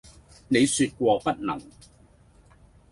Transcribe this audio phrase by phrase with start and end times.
[0.47, 1.61] 你説過不能。」